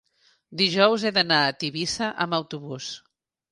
[0.61, 2.91] dijous he d'anar a Tivissa amb autobús.